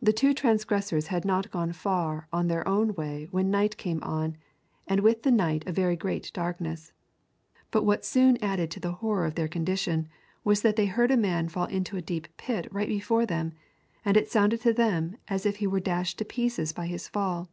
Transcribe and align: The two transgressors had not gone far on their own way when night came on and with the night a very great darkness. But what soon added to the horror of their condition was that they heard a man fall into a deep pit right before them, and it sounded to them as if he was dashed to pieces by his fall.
The 0.00 0.12
two 0.12 0.34
transgressors 0.34 1.08
had 1.08 1.24
not 1.24 1.50
gone 1.50 1.72
far 1.72 2.28
on 2.32 2.46
their 2.46 2.62
own 2.68 2.94
way 2.94 3.26
when 3.32 3.50
night 3.50 3.76
came 3.76 4.00
on 4.04 4.36
and 4.86 5.00
with 5.00 5.24
the 5.24 5.32
night 5.32 5.64
a 5.66 5.72
very 5.72 5.96
great 5.96 6.30
darkness. 6.32 6.92
But 7.72 7.82
what 7.82 8.04
soon 8.04 8.36
added 8.36 8.70
to 8.70 8.78
the 8.78 8.92
horror 8.92 9.26
of 9.26 9.34
their 9.34 9.48
condition 9.48 10.06
was 10.44 10.62
that 10.62 10.76
they 10.76 10.86
heard 10.86 11.10
a 11.10 11.16
man 11.16 11.48
fall 11.48 11.66
into 11.66 11.96
a 11.96 12.00
deep 12.00 12.28
pit 12.36 12.68
right 12.72 12.86
before 12.88 13.26
them, 13.26 13.52
and 14.04 14.16
it 14.16 14.30
sounded 14.30 14.60
to 14.60 14.72
them 14.72 15.16
as 15.26 15.44
if 15.44 15.56
he 15.56 15.66
was 15.66 15.82
dashed 15.82 16.18
to 16.18 16.24
pieces 16.24 16.72
by 16.72 16.86
his 16.86 17.08
fall. 17.08 17.48